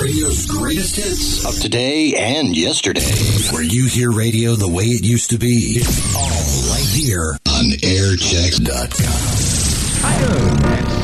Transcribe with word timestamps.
Radio's 0.00 0.46
greatest 0.46 0.96
hits 0.96 1.44
of 1.46 1.60
today 1.60 2.14
and 2.16 2.56
yesterday. 2.56 3.00
Where 3.52 3.62
you 3.62 3.86
hear 3.86 4.10
radio 4.10 4.54
the 4.54 4.68
way 4.68 4.84
it 4.84 5.04
used 5.04 5.30
to 5.30 5.38
be. 5.38 5.76
It's 5.76 6.14
all 6.16 6.28
right 6.74 6.86
here 6.86 7.38
on 7.48 7.70
airchecks.com. 7.70 9.34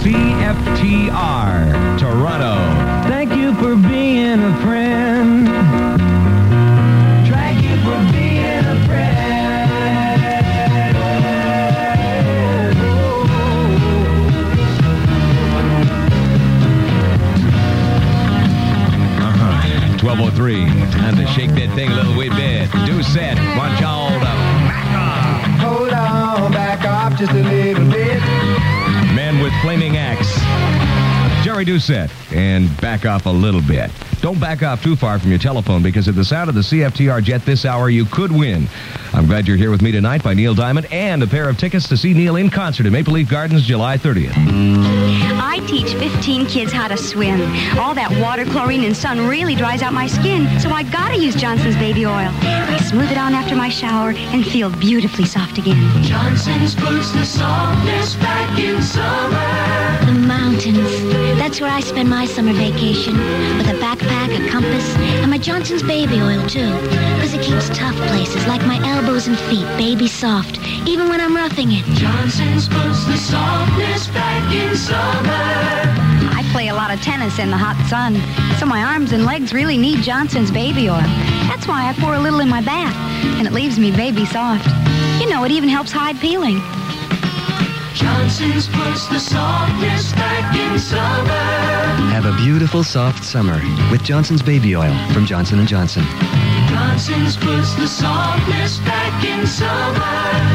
CFTR, 0.00 1.98
Toronto. 1.98 3.08
Thank 3.08 3.34
you 3.34 3.54
for 3.54 3.76
being 3.76 4.42
a 4.42 4.56
friend. 4.62 4.79
1203. 20.02 20.64
Time 20.92 21.16
to 21.16 21.26
shake 21.26 21.50
that 21.50 21.74
thing 21.74 21.90
a 21.90 21.94
little 21.94 22.16
wee 22.16 22.30
bit. 22.30 22.70
Do 22.86 23.02
set. 23.02 23.36
Want 23.56 23.78
y'all 23.80 24.08
to 24.08 24.18
back 24.18 24.86
off. 24.96 25.60
Hold 25.60 25.90
on, 25.90 26.52
back 26.52 26.84
off 26.86 27.18
just 27.18 27.32
a 27.32 27.42
little 27.42 27.84
bit. 27.90 28.20
Man 29.14 29.42
with 29.42 29.52
flaming 29.60 29.98
axe. 29.98 30.99
Jerry 31.64 31.78
Doucette. 31.78 32.10
And 32.34 32.74
back 32.80 33.04
off 33.04 33.26
a 33.26 33.30
little 33.30 33.60
bit. 33.60 33.90
Don't 34.20 34.38
back 34.38 34.62
off 34.62 34.82
too 34.82 34.96
far 34.96 35.18
from 35.18 35.30
your 35.30 35.38
telephone 35.38 35.82
because 35.82 36.08
at 36.08 36.14
the 36.14 36.24
sound 36.24 36.48
of 36.48 36.54
the 36.54 36.60
CFTR 36.60 37.22
jet 37.22 37.44
this 37.44 37.64
hour, 37.64 37.88
you 37.88 38.04
could 38.04 38.30
win. 38.30 38.68
I'm 39.12 39.26
glad 39.26 39.48
you're 39.48 39.56
here 39.56 39.70
with 39.70 39.82
me 39.82 39.90
tonight 39.90 40.22
by 40.22 40.34
Neil 40.34 40.54
Diamond 40.54 40.86
and 40.92 41.22
a 41.22 41.26
pair 41.26 41.48
of 41.48 41.58
tickets 41.58 41.88
to 41.88 41.96
see 41.96 42.14
Neil 42.14 42.36
in 42.36 42.48
concert 42.48 42.86
at 42.86 42.92
Maple 42.92 43.14
Leaf 43.14 43.28
Gardens 43.28 43.62
July 43.62 43.96
30th. 43.96 44.32
I 44.36 45.64
teach 45.66 45.94
15 45.94 46.46
kids 46.46 46.70
how 46.72 46.86
to 46.88 46.96
swim. 46.96 47.40
All 47.78 47.94
that 47.94 48.10
water, 48.20 48.44
chlorine, 48.44 48.84
and 48.84 48.96
sun 48.96 49.26
really 49.26 49.54
dries 49.54 49.82
out 49.82 49.92
my 49.92 50.06
skin, 50.06 50.60
so 50.60 50.70
I 50.70 50.82
gotta 50.82 51.16
use 51.18 51.34
Johnson's 51.34 51.76
baby 51.76 52.06
oil. 52.06 52.30
I 52.42 52.78
smooth 52.78 53.10
it 53.10 53.18
on 53.18 53.34
after 53.34 53.56
my 53.56 53.68
shower 53.68 54.10
and 54.10 54.46
feel 54.46 54.70
beautifully 54.70 55.24
soft 55.24 55.58
again. 55.58 56.02
Johnson's 56.02 56.74
puts 56.74 57.10
the 57.12 57.24
softness 57.24 58.14
back 58.16 58.58
in 58.58 58.80
summer. 58.82 60.06
The 60.06 60.12
mountains. 60.12 61.02
That's 61.38 61.49
where 61.58 61.70
I 61.70 61.80
spend 61.80 62.10
my 62.10 62.26
summer 62.26 62.52
vacation. 62.52 63.16
With 63.56 63.66
a 63.68 63.78
backpack, 63.80 64.28
a 64.36 64.46
compass, 64.50 64.94
and 65.22 65.30
my 65.30 65.38
Johnson's 65.38 65.82
baby 65.82 66.20
oil, 66.20 66.46
too. 66.46 66.70
Because 67.14 67.32
it 67.32 67.40
keeps 67.40 67.70
tough 67.70 67.96
places 68.08 68.46
like 68.46 68.60
my 68.66 68.78
elbows 68.86 69.26
and 69.26 69.38
feet 69.48 69.66
baby 69.78 70.06
soft, 70.06 70.58
even 70.86 71.08
when 71.08 71.18
I'm 71.18 71.34
roughing 71.34 71.72
it. 71.72 71.84
Johnson's 71.96 72.68
puts 72.68 73.06
the 73.06 73.16
softness 73.16 74.08
back 74.08 74.52
in 74.52 74.76
summer. 74.76 76.28
I 76.36 76.46
play 76.52 76.68
a 76.68 76.74
lot 76.74 76.92
of 76.92 77.00
tennis 77.00 77.38
in 77.38 77.50
the 77.50 77.56
hot 77.56 77.78
sun, 77.88 78.20
so 78.60 78.66
my 78.66 78.82
arms 78.82 79.12
and 79.12 79.24
legs 79.24 79.54
really 79.54 79.78
need 79.78 80.02
Johnson's 80.02 80.50
baby 80.50 80.90
oil. 80.90 81.00
That's 81.48 81.66
why 81.66 81.88
I 81.88 81.94
pour 81.94 82.14
a 82.14 82.20
little 82.20 82.40
in 82.40 82.48
my 82.48 82.60
bath, 82.60 82.94
and 83.38 83.46
it 83.46 83.52
leaves 83.52 83.78
me 83.78 83.90
baby 83.90 84.26
soft. 84.26 84.68
You 85.20 85.28
know, 85.30 85.44
it 85.44 85.52
even 85.52 85.70
helps 85.70 85.90
hide 85.90 86.20
peeling. 86.20 86.60
Johnson's 88.00 88.66
puts 88.66 89.06
the 89.08 89.18
softness 89.18 90.12
back 90.12 90.56
in 90.56 90.78
summer. 90.78 91.28
Have 92.10 92.24
a 92.24 92.34
beautiful 92.38 92.82
soft 92.82 93.22
summer 93.22 93.60
with 93.90 94.02
Johnson's 94.02 94.40
baby 94.40 94.74
oil 94.74 94.96
from 95.12 95.26
Johnson 95.26 95.66
& 95.66 95.66
Johnson. 95.66 96.04
Johnson's 96.70 97.36
puts 97.36 97.74
the 97.74 97.86
softness 97.86 98.78
back 98.78 99.22
in 99.22 99.46
summer. 99.46 100.49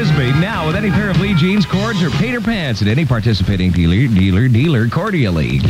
Frisbee 0.00 0.32
now 0.40 0.66
with 0.66 0.76
any 0.76 0.88
pair 0.88 1.10
of 1.10 1.20
Lee 1.20 1.34
jeans, 1.34 1.66
cords, 1.66 2.02
or 2.02 2.08
Peter 2.12 2.40
pants 2.40 2.80
at 2.80 2.88
any 2.88 3.04
participating 3.04 3.70
dealer, 3.70 4.08
dealer, 4.08 4.48
dealer, 4.48 4.88
cordially. 4.88 5.60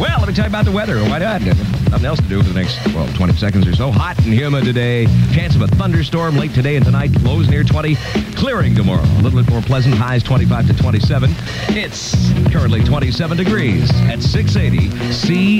Well, 0.00 0.18
let 0.18 0.28
me 0.28 0.32
tell 0.32 0.46
you 0.46 0.48
about 0.48 0.64
the 0.64 0.72
weather. 0.72 0.98
Why 1.02 1.18
not? 1.18 1.42
Nothing 1.42 2.06
else 2.06 2.18
to 2.20 2.28
do 2.28 2.42
for 2.42 2.48
the 2.48 2.58
next, 2.58 2.82
well, 2.94 3.06
20 3.16 3.34
seconds 3.34 3.66
or 3.66 3.74
so. 3.74 3.90
Hot 3.90 4.16
and 4.24 4.32
humid 4.32 4.64
today. 4.64 5.04
Chance 5.34 5.56
of 5.56 5.60
a 5.60 5.66
thunderstorm 5.66 6.38
late 6.38 6.54
today 6.54 6.76
and 6.76 6.86
tonight. 6.86 7.10
Lows 7.20 7.50
near 7.50 7.64
20. 7.64 7.96
Clearing 8.34 8.74
tomorrow. 8.74 9.02
A 9.02 9.20
little 9.20 9.42
bit 9.42 9.50
more 9.50 9.60
pleasant. 9.60 9.94
Highs 9.94 10.22
25 10.22 10.68
to 10.68 10.74
27. 10.78 11.34
It's 11.76 12.32
currently 12.50 12.82
27 12.82 13.36
degrees 13.36 13.90
at 14.08 14.22
680 14.22 14.88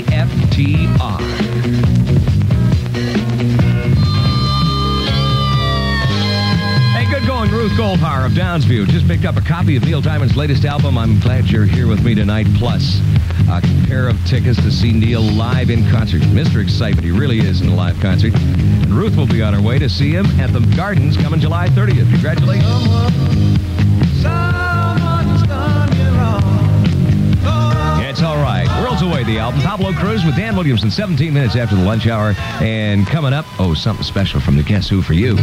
CFTR. 0.09 1.03
Goldhar 7.73 8.23
of 8.23 8.33
Downsview. 8.33 8.87
Just 8.89 9.07
picked 9.07 9.25
up 9.25 9.35
a 9.35 9.41
copy 9.41 9.75
of 9.75 9.83
Neil 9.83 9.99
Diamond's 9.99 10.35
latest 10.35 10.63
album. 10.63 10.95
I'm 10.95 11.19
glad 11.19 11.45
you're 11.45 11.65
here 11.65 11.87
with 11.87 12.03
me 12.03 12.13
tonight. 12.13 12.45
Plus, 12.57 13.01
a 13.49 13.61
pair 13.87 14.07
of 14.07 14.23
tickets 14.25 14.61
to 14.61 14.71
see 14.71 14.91
Neil 14.91 15.21
live 15.21 15.71
in 15.71 15.89
concert. 15.89 16.21
Mr. 16.21 16.61
Excitement, 16.61 17.03
he 17.03 17.09
really 17.09 17.39
is 17.39 17.61
in 17.61 17.69
a 17.69 17.75
live 17.75 17.99
concert. 17.99 18.35
And 18.35 18.93
Ruth 18.93 19.15
will 19.15 19.25
be 19.25 19.41
on 19.41 19.55
her 19.55 19.61
way 19.61 19.79
to 19.79 19.89
see 19.89 20.11
him 20.11 20.27
at 20.39 20.53
the 20.53 20.59
Gardens 20.75 21.17
coming 21.17 21.39
July 21.39 21.67
30th. 21.69 22.09
Congratulations. 22.11 22.63
It's 28.07 28.21
all 28.21 28.37
right. 28.37 28.67
Worlds 28.83 29.01
Away, 29.01 29.23
the 29.23 29.39
album. 29.39 29.61
Pablo 29.61 29.93
Cruise 29.93 30.23
with 30.23 30.35
Dan 30.35 30.55
Williamson, 30.55 30.91
17 30.91 31.33
minutes 31.33 31.55
after 31.55 31.75
the 31.75 31.83
lunch 31.83 32.05
hour. 32.05 32.35
And 32.61 33.07
coming 33.07 33.33
up, 33.33 33.45
oh, 33.59 33.73
something 33.73 34.03
special 34.03 34.39
from 34.39 34.57
the 34.57 34.63
Guess 34.63 34.89
Who 34.89 35.01
for 35.01 35.13
you. 35.13 35.35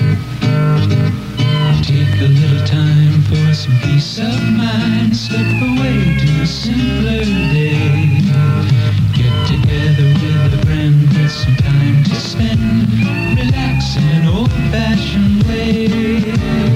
Peace 4.00 4.18
of 4.18 4.42
mind. 4.56 5.14
Slip 5.14 5.60
away 5.60 6.16
to 6.20 6.42
a 6.42 6.46
simpler 6.46 7.24
day. 7.52 8.08
Get 9.12 9.34
together 9.46 10.08
with 10.22 10.58
a 10.58 10.62
friend 10.64 10.96
with 11.12 11.30
some 11.30 11.56
time 11.56 12.02
to 12.04 12.14
spend. 12.14 12.88
Relax 13.36 13.96
in 13.96 14.08
an 14.18 14.28
old-fashioned 14.28 15.42
way. 15.44 16.20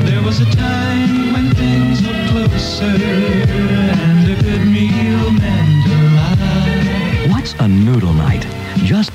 There 0.04 0.22
was 0.22 0.40
a 0.40 0.50
time 0.56 1.32
when 1.32 1.54
things 1.54 2.06
were 2.06 2.26
closer 2.28 3.73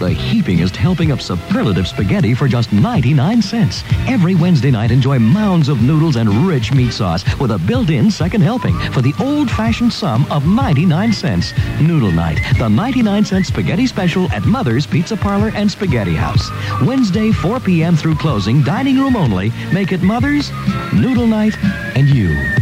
the 0.10 0.16
heapingest 0.16 0.76
helping 0.76 1.12
of 1.12 1.22
superlative 1.22 1.88
spaghetti 1.88 2.34
for 2.34 2.48
just 2.48 2.74
99 2.74 3.44
cents. 3.44 3.84
Every 4.08 4.34
Wednesday 4.34 4.72
night, 4.72 4.90
enjoy 4.90 5.20
mounds 5.20 5.70
of 5.70 5.84
noodles 5.84 6.16
and 6.16 6.48
rich 6.48 6.74
meat 6.74 6.94
sauce 6.94 7.24
with 7.38 7.52
a 7.52 7.60
built-in 7.60 8.10
second 8.10 8.42
helping 8.42 8.76
for 8.92 9.04
the 9.04 9.14
old-fashioned 9.20 9.94
sum 9.94 10.26
of 10.32 10.48
99 10.48 11.14
cents. 11.14 11.54
Noodle 11.80 12.12
night, 12.12 12.40
the 12.58 12.68
99 12.68 13.24
cent 13.24 13.46
spaghetti 13.46 13.86
special 13.86 14.28
at 14.32 14.44
Mother's 14.46 14.88
Pizza 14.88 15.16
Parlor 15.16 15.52
and 15.54 15.70
Spaghetti 15.70 16.16
House. 16.16 16.50
Wednesday, 16.82 17.32
4 17.32 17.60
p.m. 17.60 17.96
through 17.96 18.16
closing, 18.16 18.64
dining 18.64 18.98
room 18.98 19.16
only. 19.16 19.52
Make 19.72 19.92
it 19.92 20.02
Mother's, 20.02 20.50
Noodle 20.92 21.28
Night, 21.28 21.56
and 21.96 22.08
you. 22.08 22.59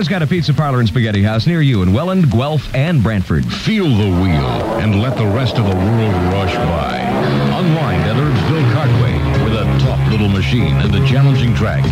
Mama's 0.00 0.08
got 0.08 0.22
a 0.22 0.26
pizza 0.26 0.54
parlor 0.54 0.80
and 0.80 0.88
spaghetti 0.88 1.22
house 1.22 1.46
near 1.46 1.60
you 1.60 1.82
in 1.82 1.92
Welland, 1.92 2.30
Guelph, 2.30 2.74
and 2.74 3.02
Brantford. 3.02 3.44
Feel 3.44 3.84
the 3.84 4.08
wheel 4.08 4.48
and 4.80 5.02
let 5.02 5.14
the 5.18 5.26
rest 5.26 5.58
of 5.58 5.66
the 5.66 5.76
world 5.76 6.14
rush 6.32 6.54
by. 6.54 6.96
Unwind 7.60 8.04
at 8.08 8.16
Erbsville 8.16 8.72
Cartway 8.72 9.44
with 9.44 9.52
a 9.52 9.64
tough 9.84 10.00
little 10.10 10.30
machine 10.30 10.72
and 10.76 10.94
a 10.94 11.06
challenging 11.06 11.54
track. 11.54 11.84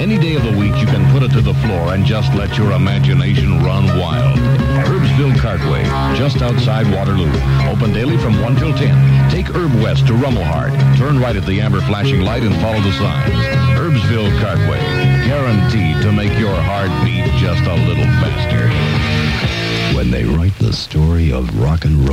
Any 0.00 0.18
day 0.18 0.34
of 0.34 0.42
the 0.42 0.50
week, 0.58 0.74
you 0.80 0.86
can 0.86 1.08
put 1.12 1.22
it 1.22 1.30
to 1.30 1.40
the 1.40 1.54
floor 1.54 1.94
and 1.94 2.04
just 2.04 2.34
let 2.34 2.58
your 2.58 2.72
imagination 2.72 3.62
run 3.62 3.86
wild. 4.00 4.36
Erbsville 4.84 5.36
Cartway, 5.36 5.84
just 6.18 6.42
outside 6.42 6.92
Waterloo. 6.92 7.30
Open 7.70 7.92
daily 7.92 8.18
from 8.18 8.42
1 8.42 8.56
till 8.56 8.74
10. 8.74 9.30
Take 9.30 9.54
Erb 9.54 9.72
West 9.80 10.08
to 10.08 10.14
Rummelhart. 10.14 10.74
Turn 10.98 11.20
right 11.20 11.36
at 11.36 11.46
the 11.46 11.60
amber 11.60 11.80
flashing 11.82 12.22
light 12.22 12.42
and 12.42 12.54
follow 12.56 12.80
the 12.80 12.92
signs. 12.94 13.32
Erbsville 13.78 14.36
Cartway, 14.40 14.73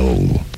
a 0.02 0.51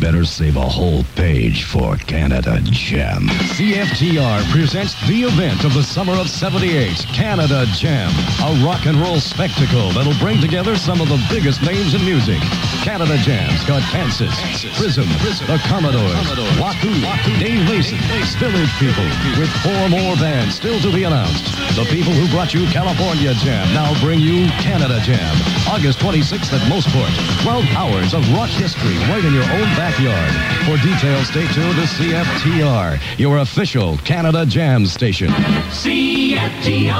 better 0.00 0.24
save 0.24 0.56
a 0.56 0.68
whole 0.68 1.02
page 1.14 1.64
for 1.64 1.96
Canada 1.96 2.60
Jam. 2.62 3.28
CFTR 3.56 4.44
presents 4.52 4.94
the 5.08 5.24
event 5.24 5.64
of 5.64 5.72
the 5.72 5.82
summer 5.82 6.12
of 6.14 6.28
78, 6.28 6.98
Canada 7.16 7.64
Jam, 7.72 8.12
a 8.44 8.52
rock 8.64 8.84
and 8.86 8.96
roll 9.00 9.20
spectacle 9.20 9.90
that'll 9.92 10.18
bring 10.18 10.40
together 10.40 10.76
some 10.76 11.00
of 11.00 11.08
the 11.08 11.16
biggest 11.30 11.62
names 11.62 11.94
in 11.94 12.04
music. 12.04 12.40
Canada 12.84 13.16
Jam's 13.24 13.64
got 13.64 13.80
Kansas, 13.88 14.34
Prism, 14.76 15.08
The 15.48 15.56
Commodores, 15.66 16.28
Wahoo, 16.60 17.00
Dave 17.40 17.64
Mason, 17.64 17.98
Village 18.36 18.72
People, 18.76 19.08
with 19.40 19.50
four 19.64 19.88
more 19.88 20.16
bands 20.16 20.54
still 20.54 20.78
to 20.80 20.92
be 20.92 21.04
announced. 21.04 21.56
The 21.74 21.88
people 21.88 22.12
who 22.12 22.28
brought 22.28 22.52
you 22.52 22.66
California 22.68 23.32
Jam 23.40 23.72
now 23.72 23.98
bring 24.00 24.20
you 24.20 24.46
Canada 24.60 25.00
Jam, 25.00 25.34
August 25.68 25.98
26th 26.00 26.52
at 26.52 26.60
Mosport. 26.68 27.10
12 27.42 27.64
hours 27.72 28.12
of 28.12 28.22
rock 28.34 28.50
history 28.50 28.96
right 29.08 29.24
in 29.24 29.32
your 29.32 29.44
own 29.44 29.68
backyard. 29.74 29.85
For 29.86 30.76
details, 30.78 31.28
stay 31.28 31.46
tuned 31.52 31.76
to 31.76 31.82
CFTR, 31.86 32.98
your 33.18 33.38
official 33.38 33.96
Canada 33.98 34.44
Jam 34.44 34.84
station. 34.84 35.28
CFTR. 35.28 36.96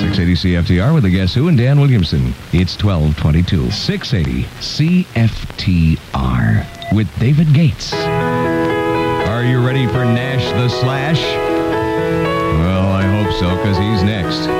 680 0.00 0.34
CFTR 0.34 0.92
with 0.92 1.04
the 1.04 1.10
Guess 1.10 1.34
Who 1.34 1.46
and 1.46 1.56
Dan 1.56 1.78
Williamson. 1.80 2.34
It's 2.52 2.76
1222. 2.82 3.70
680 3.70 4.42
CFTR 5.28 6.66
with 6.92 7.08
David 7.20 7.54
Gates. 7.54 7.94
Are 7.94 9.44
you 9.44 9.64
ready 9.64 9.86
for 9.86 10.04
Nash 10.04 10.50
the 10.50 10.68
Slash? 10.68 11.20
Well, 12.58 12.88
I 12.88 13.04
hope 13.04 13.32
so, 13.38 13.54
because 13.56 13.78
he's 13.78 14.02
next. 14.02 14.59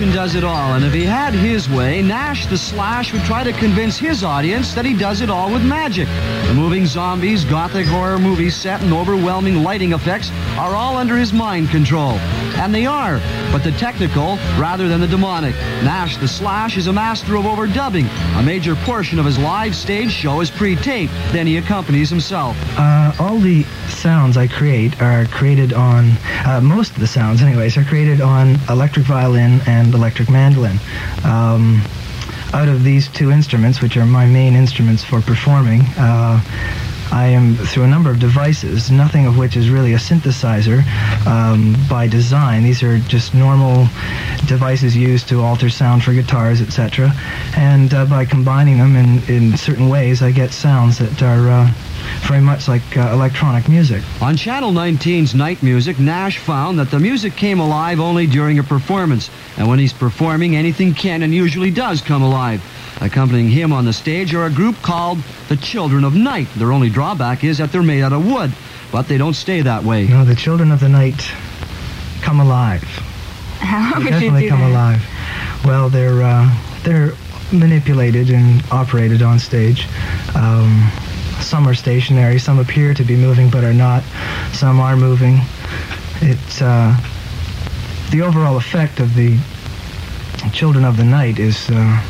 Does 0.00 0.34
it 0.34 0.42
all, 0.42 0.72
and 0.72 0.84
if 0.86 0.94
he 0.94 1.04
had 1.04 1.34
his 1.34 1.68
way, 1.68 2.00
Nash 2.00 2.46
the 2.46 2.56
Slash 2.56 3.12
would 3.12 3.22
try 3.24 3.44
to 3.44 3.52
convince 3.52 3.98
his 3.98 4.24
audience 4.24 4.74
that 4.74 4.86
he 4.86 4.96
does 4.96 5.20
it 5.20 5.28
all 5.28 5.52
with 5.52 5.62
magic. 5.62 6.08
The 6.46 6.54
moving 6.54 6.86
zombies, 6.86 7.44
gothic 7.44 7.86
horror 7.86 8.18
movies 8.18 8.56
set, 8.56 8.82
and 8.82 8.92
overwhelming 8.94 9.62
lighting 9.62 9.92
effects 9.92 10.30
are 10.56 10.74
all 10.74 10.96
under 10.96 11.16
his 11.16 11.34
mind 11.34 11.68
control. 11.68 12.18
And 12.62 12.72
they 12.72 12.86
are, 12.86 13.18
but 13.50 13.64
the 13.64 13.72
technical 13.72 14.36
rather 14.56 14.86
than 14.86 15.00
the 15.00 15.08
demonic. 15.08 15.52
Nash 15.82 16.16
the 16.18 16.28
Slash 16.28 16.76
is 16.76 16.86
a 16.86 16.92
master 16.92 17.34
of 17.34 17.44
overdubbing. 17.44 18.06
A 18.38 18.42
major 18.44 18.76
portion 18.76 19.18
of 19.18 19.24
his 19.24 19.36
live 19.36 19.74
stage 19.74 20.12
show 20.12 20.40
is 20.40 20.48
pre-taped, 20.48 21.12
then 21.32 21.48
he 21.48 21.56
accompanies 21.56 22.08
himself. 22.08 22.56
Uh, 22.78 23.12
all 23.18 23.40
the 23.40 23.64
sounds 23.88 24.36
I 24.36 24.46
create 24.46 25.02
are 25.02 25.24
created 25.26 25.72
on, 25.72 26.12
uh, 26.46 26.60
most 26.62 26.92
of 26.92 27.00
the 27.00 27.08
sounds, 27.08 27.42
anyways, 27.42 27.76
are 27.76 27.84
created 27.84 28.20
on 28.20 28.56
electric 28.68 29.06
violin 29.06 29.60
and 29.66 29.92
electric 29.92 30.30
mandolin. 30.30 30.78
Um, 31.24 31.82
out 32.52 32.68
of 32.68 32.84
these 32.84 33.08
two 33.08 33.32
instruments, 33.32 33.80
which 33.82 33.96
are 33.96 34.06
my 34.06 34.26
main 34.26 34.54
instruments 34.54 35.02
for 35.02 35.20
performing, 35.20 35.80
uh, 35.98 36.40
I 37.12 37.26
am 37.26 37.56
through 37.56 37.82
a 37.82 37.88
number 37.88 38.10
of 38.10 38.18
devices, 38.18 38.90
nothing 38.90 39.26
of 39.26 39.36
which 39.36 39.54
is 39.54 39.68
really 39.68 39.92
a 39.92 39.98
synthesizer 39.98 40.82
um, 41.26 41.76
by 41.88 42.06
design. 42.06 42.62
These 42.62 42.82
are 42.82 42.98
just 43.00 43.34
normal 43.34 43.86
devices 44.46 44.96
used 44.96 45.28
to 45.28 45.42
alter 45.42 45.68
sound 45.68 46.02
for 46.02 46.14
guitars, 46.14 46.62
etc. 46.62 47.12
And 47.54 47.92
uh, 47.92 48.06
by 48.06 48.24
combining 48.24 48.78
them 48.78 48.96
in, 48.96 49.22
in 49.28 49.58
certain 49.58 49.90
ways, 49.90 50.22
I 50.22 50.32
get 50.32 50.52
sounds 50.52 50.98
that 50.98 51.22
are 51.22 51.50
uh, 51.50 51.70
very 52.22 52.40
much 52.40 52.66
like 52.66 52.96
uh, 52.96 53.10
electronic 53.12 53.68
music. 53.68 54.02
On 54.22 54.34
Channel 54.34 54.72
19's 54.72 55.34
Night 55.34 55.62
Music, 55.62 55.98
Nash 55.98 56.38
found 56.38 56.78
that 56.78 56.90
the 56.90 56.98
music 56.98 57.36
came 57.36 57.60
alive 57.60 58.00
only 58.00 58.26
during 58.26 58.58
a 58.58 58.62
performance. 58.62 59.30
And 59.58 59.68
when 59.68 59.78
he's 59.78 59.92
performing, 59.92 60.56
anything 60.56 60.94
can 60.94 61.22
and 61.22 61.34
usually 61.34 61.70
does 61.70 62.00
come 62.00 62.22
alive. 62.22 62.62
Accompanying 63.02 63.48
him 63.48 63.72
on 63.72 63.84
the 63.84 63.92
stage 63.92 64.32
are 64.32 64.46
a 64.46 64.50
group 64.50 64.76
called 64.76 65.18
the 65.48 65.56
Children 65.56 66.04
of 66.04 66.14
Night. 66.14 66.46
Their 66.56 66.72
only 66.72 66.88
drawback 66.88 67.42
is 67.42 67.58
that 67.58 67.72
they're 67.72 67.82
made 67.82 68.02
out 68.02 68.12
of 68.12 68.24
wood, 68.24 68.52
but 68.92 69.08
they 69.08 69.18
don't 69.18 69.34
stay 69.34 69.60
that 69.62 69.82
way. 69.82 70.06
No, 70.06 70.24
the 70.24 70.36
children 70.36 70.70
of 70.70 70.78
the 70.78 70.88
night 70.88 71.20
come 72.20 72.38
alive. 72.38 72.82
How 73.58 73.98
They 73.98 74.04
would 74.04 74.04
you 74.04 74.10
definitely 74.12 74.42
do 74.42 74.48
come 74.50 74.60
that? 74.60 74.70
alive. 74.70 75.64
Well, 75.64 75.88
they're 75.88 76.22
uh, 76.22 76.48
they're 76.84 77.12
manipulated 77.52 78.30
and 78.30 78.62
operated 78.70 79.20
on 79.20 79.38
stage. 79.40 79.86
Um, 80.36 80.88
some 81.40 81.66
are 81.66 81.74
stationary, 81.74 82.38
some 82.38 82.60
appear 82.60 82.94
to 82.94 83.02
be 83.02 83.16
moving 83.16 83.50
but 83.50 83.64
are 83.64 83.74
not. 83.74 84.04
Some 84.52 84.78
are 84.78 84.96
moving. 84.96 85.40
It's 86.20 86.62
uh, 86.62 86.96
the 88.12 88.22
overall 88.22 88.56
effect 88.56 89.00
of 89.00 89.14
the 89.16 89.38
Children 90.52 90.84
of 90.84 90.96
the 90.96 91.04
Night 91.04 91.38
is 91.40 91.68
uh, 91.70 92.00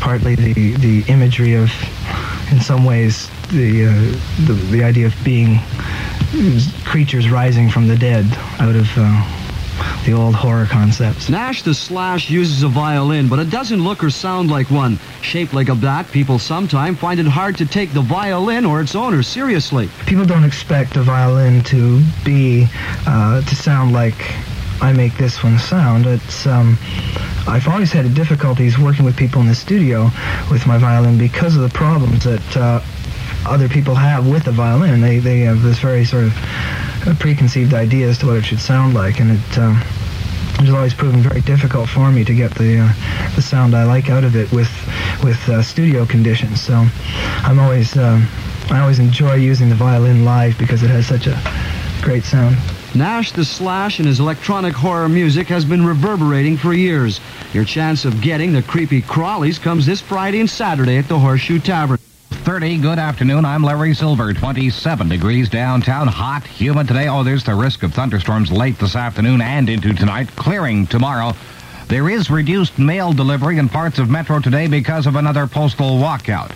partly 0.00 0.34
the 0.34 0.72
the 0.74 1.04
imagery 1.08 1.54
of, 1.54 1.70
in 2.50 2.60
some 2.60 2.84
ways, 2.84 3.28
the 3.50 3.86
uh, 3.86 4.46
the, 4.46 4.54
the 4.70 4.82
idea 4.82 5.06
of 5.06 5.14
being 5.24 5.58
creatures 6.84 7.28
rising 7.30 7.68
from 7.68 7.88
the 7.88 7.96
dead 7.96 8.24
out 8.58 8.74
of 8.76 8.88
uh, 8.96 10.02
the 10.04 10.12
old 10.12 10.34
horror 10.34 10.66
concepts. 10.66 11.28
Nash 11.28 11.62
the 11.62 11.74
Slash 11.74 12.30
uses 12.30 12.62
a 12.62 12.68
violin, 12.68 13.28
but 13.28 13.38
it 13.38 13.50
doesn't 13.50 13.82
look 13.82 14.02
or 14.02 14.10
sound 14.10 14.50
like 14.50 14.70
one. 14.70 14.98
Shaped 15.22 15.54
like 15.54 15.68
a 15.68 15.74
bat, 15.74 16.10
people 16.10 16.38
sometimes 16.38 16.98
find 16.98 17.20
it 17.20 17.26
hard 17.26 17.56
to 17.58 17.66
take 17.66 17.92
the 17.92 18.00
violin 18.00 18.64
or 18.64 18.80
its 18.80 18.94
owner 18.94 19.22
seriously. 19.22 19.88
People 20.06 20.24
don't 20.24 20.44
expect 20.44 20.96
a 20.96 21.02
violin 21.02 21.62
to 21.64 22.02
be 22.24 22.66
uh, 23.06 23.42
to 23.42 23.56
sound 23.56 23.92
like 23.92 24.16
I 24.80 24.92
make 24.92 25.16
this 25.16 25.42
one 25.42 25.58
sound. 25.58 26.06
It's 26.06 26.46
um, 26.46 26.78
I've 27.46 27.68
always 27.68 27.92
had 27.92 28.12
difficulties 28.14 28.78
working 28.78 29.04
with 29.04 29.16
people 29.16 29.40
in 29.40 29.46
the 29.46 29.54
studio 29.54 30.10
with 30.50 30.66
my 30.66 30.78
violin 30.78 31.18
because 31.18 31.56
of 31.56 31.62
the 31.62 31.68
problems 31.68 32.24
that 32.24 32.56
uh, 32.56 32.80
other 33.46 33.68
people 33.68 33.94
have 33.94 34.26
with 34.26 34.44
the 34.44 34.52
violin. 34.52 35.00
They 35.00 35.18
they 35.18 35.40
have 35.40 35.62
this 35.62 35.78
very 35.78 36.04
sort 36.04 36.24
of 36.24 36.36
uh, 37.06 37.14
preconceived 37.18 37.74
idea 37.74 38.08
as 38.08 38.18
to 38.18 38.26
what 38.26 38.36
it 38.36 38.44
should 38.44 38.60
sound 38.60 38.94
like, 38.94 39.20
and 39.20 39.32
it. 39.32 39.58
Um, 39.58 39.82
it 40.58 40.66
has 40.66 40.74
always 40.74 40.92
proven 40.92 41.20
very 41.20 41.40
difficult 41.40 41.88
for 41.88 42.10
me 42.10 42.22
to 42.22 42.34
get 42.34 42.54
the 42.54 42.80
uh, 42.80 42.92
the 43.34 43.40
sound 43.40 43.74
I 43.74 43.84
like 43.84 44.10
out 44.10 44.24
of 44.24 44.36
it 44.36 44.52
with 44.52 44.70
with 45.24 45.48
uh, 45.48 45.62
studio 45.62 46.04
conditions. 46.04 46.60
So 46.60 46.86
I'm 47.44 47.58
always 47.58 47.96
um, 47.96 48.26
I 48.70 48.80
always 48.80 48.98
enjoy 48.98 49.36
using 49.36 49.70
the 49.70 49.74
violin 49.74 50.24
live 50.24 50.58
because 50.58 50.82
it 50.82 50.90
has 50.90 51.06
such 51.06 51.26
a 51.26 51.40
great 52.02 52.24
sound. 52.24 52.56
Nash 52.94 53.30
the 53.30 53.44
Slash 53.44 54.00
and 54.00 54.08
his 54.08 54.18
electronic 54.18 54.74
horror 54.74 55.08
music 55.08 55.46
has 55.46 55.64
been 55.64 55.86
reverberating 55.86 56.56
for 56.56 56.72
years. 56.72 57.20
Your 57.52 57.64
chance 57.64 58.04
of 58.04 58.20
getting 58.20 58.52
the 58.52 58.62
creepy 58.62 59.00
crawlies 59.00 59.60
comes 59.60 59.86
this 59.86 60.00
Friday 60.00 60.40
and 60.40 60.50
Saturday 60.50 60.98
at 60.98 61.06
the 61.06 61.18
Horseshoe 61.18 61.60
Tavern. 61.60 61.98
30. 62.30 62.78
Good 62.78 62.98
afternoon. 62.98 63.44
I'm 63.44 63.62
Larry 63.62 63.94
Silver. 63.94 64.32
27 64.34 65.08
degrees 65.08 65.48
downtown. 65.48 66.08
Hot, 66.08 66.44
humid 66.44 66.88
today. 66.88 67.06
Oh, 67.06 67.22
there's 67.22 67.44
the 67.44 67.54
risk 67.54 67.84
of 67.84 67.94
thunderstorms 67.94 68.50
late 68.50 68.78
this 68.78 68.96
afternoon 68.96 69.40
and 69.40 69.68
into 69.68 69.92
tonight. 69.94 70.34
Clearing 70.34 70.86
tomorrow. 70.88 71.36
There 71.86 72.10
is 72.10 72.28
reduced 72.28 72.76
mail 72.78 73.12
delivery 73.12 73.58
in 73.58 73.68
parts 73.68 74.00
of 74.00 74.10
Metro 74.10 74.40
today 74.40 74.66
because 74.66 75.06
of 75.06 75.14
another 75.14 75.46
postal 75.46 75.98
walkout. 75.98 76.50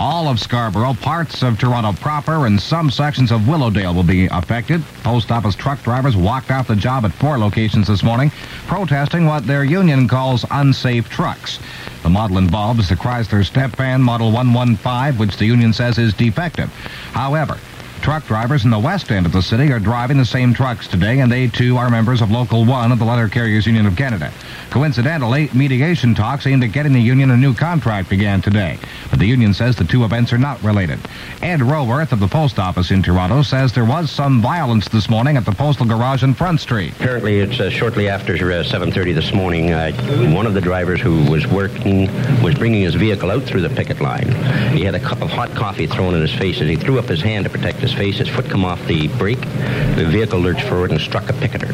All 0.00 0.28
of 0.28 0.40
Scarborough, 0.40 0.94
parts 0.94 1.42
of 1.42 1.58
Toronto 1.58 1.92
proper, 1.92 2.46
and 2.46 2.58
some 2.58 2.90
sections 2.90 3.30
of 3.30 3.46
Willowdale 3.46 3.92
will 3.92 4.02
be 4.02 4.28
affected. 4.28 4.82
Post 5.02 5.30
office 5.30 5.54
truck 5.54 5.82
drivers 5.82 6.16
walked 6.16 6.50
off 6.50 6.68
the 6.68 6.74
job 6.74 7.04
at 7.04 7.12
four 7.12 7.38
locations 7.38 7.86
this 7.86 8.02
morning, 8.02 8.30
protesting 8.66 9.26
what 9.26 9.46
their 9.46 9.62
union 9.62 10.08
calls 10.08 10.46
unsafe 10.50 11.10
trucks. 11.10 11.58
The 12.02 12.08
model 12.08 12.38
involved 12.38 12.80
is 12.80 12.88
the 12.88 12.96
Chrysler 12.96 13.44
Step 13.44 13.76
Van 13.76 14.00
Model 14.00 14.32
115, 14.32 15.18
which 15.18 15.36
the 15.36 15.44
union 15.44 15.74
says 15.74 15.98
is 15.98 16.14
defective. 16.14 16.70
However, 17.12 17.58
truck 18.00 18.26
drivers 18.26 18.64
in 18.64 18.70
the 18.70 18.78
west 18.78 19.10
end 19.10 19.26
of 19.26 19.32
the 19.32 19.42
city 19.42 19.70
are 19.72 19.78
driving 19.78 20.16
the 20.16 20.24
same 20.24 20.54
trucks 20.54 20.88
today, 20.88 21.20
and 21.20 21.30
they 21.30 21.46
too 21.48 21.76
are 21.76 21.90
members 21.90 22.22
of 22.22 22.30
Local 22.30 22.64
1 22.64 22.92
of 22.92 22.98
the 22.98 23.04
Letter 23.04 23.28
Carriers 23.28 23.66
Union 23.66 23.86
of 23.86 23.96
Canada. 23.96 24.32
Coincidentally, 24.70 25.50
mediation 25.52 26.14
talks 26.14 26.46
aimed 26.46 26.64
at 26.64 26.72
getting 26.72 26.92
the 26.92 27.00
union 27.00 27.30
a 27.30 27.36
new 27.36 27.52
contract 27.52 28.08
began 28.08 28.40
today, 28.40 28.78
but 29.10 29.18
the 29.18 29.26
union 29.26 29.52
says 29.52 29.76
the 29.76 29.84
two 29.84 30.04
events 30.04 30.32
are 30.32 30.38
not 30.38 30.62
related. 30.62 30.98
Ed 31.42 31.60
Roworth 31.60 32.12
of 32.12 32.20
the 32.20 32.28
post 32.28 32.58
office 32.58 32.90
in 32.90 33.02
Toronto 33.02 33.42
says 33.42 33.72
there 33.72 33.84
was 33.84 34.10
some 34.10 34.40
violence 34.40 34.88
this 34.88 35.10
morning 35.10 35.36
at 35.36 35.44
the 35.44 35.52
postal 35.52 35.86
garage 35.86 36.22
in 36.22 36.32
Front 36.32 36.60
Street. 36.60 36.92
Apparently, 36.94 37.40
it's 37.40 37.60
uh, 37.60 37.68
shortly 37.68 38.08
after 38.08 38.34
uh, 38.34 38.62
7:30 38.64 39.14
this 39.14 39.34
morning. 39.34 39.72
Uh, 39.72 39.92
one 40.32 40.46
of 40.46 40.54
the 40.54 40.60
drivers 40.60 41.00
who 41.00 41.28
was 41.30 41.46
working 41.46 42.06
was 42.42 42.54
bringing 42.54 42.82
his 42.82 42.94
vehicle 42.94 43.30
out 43.30 43.42
through 43.42 43.60
the 43.60 43.70
picket 43.70 44.00
line. 44.00 44.30
He 44.74 44.84
had 44.84 44.94
a 44.94 45.00
cup 45.00 45.20
of 45.20 45.30
hot 45.30 45.50
coffee 45.54 45.86
thrown 45.86 46.14
in 46.14 46.22
his 46.22 46.34
face, 46.34 46.60
and 46.60 46.70
he 46.70 46.76
threw 46.76 46.98
up 46.98 47.06
his 47.06 47.20
hand 47.20 47.44
to 47.44 47.50
protect 47.50 47.78
his 47.78 47.89
his 47.90 47.98
face. 47.98 48.18
His 48.18 48.28
foot 48.28 48.48
come 48.48 48.64
off 48.64 48.84
the 48.86 49.08
brake. 49.18 49.40
The 49.40 50.06
vehicle 50.08 50.38
lurched 50.38 50.66
forward 50.68 50.90
and 50.92 51.00
struck 51.00 51.28
a 51.28 51.32
picketer. 51.34 51.72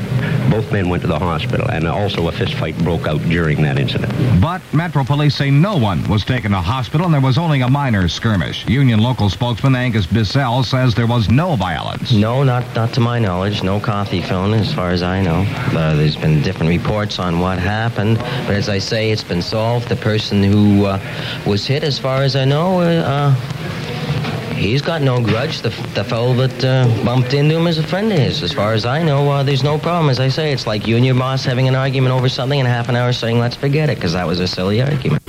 Both 0.50 0.72
men 0.72 0.88
went 0.88 1.02
to 1.02 1.08
the 1.08 1.18
hospital, 1.18 1.68
and 1.70 1.86
also 1.86 2.28
a 2.28 2.32
fist 2.32 2.54
fight 2.54 2.76
broke 2.78 3.06
out 3.06 3.20
during 3.22 3.62
that 3.62 3.78
incident. 3.78 4.12
But 4.40 4.62
Metro 4.72 5.04
Police 5.04 5.34
say 5.34 5.50
no 5.50 5.76
one 5.76 6.08
was 6.08 6.24
taken 6.24 6.52
to 6.52 6.60
hospital 6.60 7.06
and 7.06 7.14
there 7.14 7.20
was 7.20 7.38
only 7.38 7.60
a 7.60 7.68
minor 7.68 8.08
skirmish. 8.08 8.66
Union 8.68 9.00
local 9.00 9.28
spokesman 9.28 9.74
Angus 9.74 10.06
Bissell 10.06 10.62
says 10.62 10.94
there 10.94 11.06
was 11.06 11.28
no 11.28 11.56
violence. 11.56 12.12
No, 12.12 12.42
not 12.42 12.64
not 12.74 12.92
to 12.94 13.00
my 13.00 13.18
knowledge. 13.18 13.62
No 13.62 13.80
coffee 13.80 14.22
phone, 14.22 14.54
as 14.54 14.72
far 14.72 14.90
as 14.90 15.02
I 15.02 15.20
know. 15.20 15.44
Uh, 15.76 15.94
there's 15.94 16.16
been 16.16 16.42
different 16.42 16.70
reports 16.70 17.18
on 17.18 17.40
what 17.40 17.58
happened, 17.58 18.18
but 18.18 18.54
as 18.54 18.68
I 18.68 18.78
say, 18.78 19.10
it's 19.10 19.24
been 19.24 19.42
solved. 19.42 19.88
The 19.88 19.96
person 19.96 20.42
who 20.42 20.86
uh, 20.86 21.00
was 21.46 21.66
hit, 21.66 21.82
as 21.82 21.98
far 21.98 22.22
as 22.22 22.36
I 22.36 22.44
know, 22.44 22.80
uh, 22.80 23.34
he's 24.56 24.82
got 24.82 25.02
no 25.02 25.20
grudge. 25.20 25.60
The, 25.60 25.70
the 25.94 26.04
fellow 26.04 26.34
that 26.34 26.64
uh, 26.64 27.04
bumped 27.04 27.34
into 27.34 27.56
him 27.56 27.66
is 27.66 27.78
a 27.78 27.82
friend 27.82 28.12
of 28.12 28.18
his. 28.18 28.42
As 28.42 28.52
far 28.52 28.72
as 28.72 28.84
I 28.84 29.02
know, 29.02 29.30
uh, 29.30 29.42
there's 29.42 29.62
no 29.62 29.78
problem. 29.78 30.10
As 30.10 30.20
I 30.20 30.28
say, 30.28 30.52
it's 30.52 30.66
like 30.66 30.86
you 30.86 30.96
and 30.96 31.04
your 31.04 31.14
boss 31.14 31.44
having 31.44 31.68
an 31.68 31.74
argument 31.74 32.14
over 32.14 32.28
something 32.28 32.58
and 32.58 32.68
half 32.68 32.88
an 32.88 32.96
hour 32.96 33.12
saying, 33.12 33.38
let's 33.38 33.56
forget 33.56 33.90
it, 33.90 33.96
because 33.96 34.14
that 34.14 34.26
was 34.26 34.40
a 34.40 34.48
silly 34.48 34.82
argument. 34.82 35.22